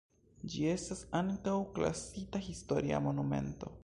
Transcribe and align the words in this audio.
Ĝi 0.53 0.63
estas 0.69 1.03
ankaŭ 1.19 1.53
klasita 1.75 2.41
historia 2.47 3.03
monumento. 3.09 3.75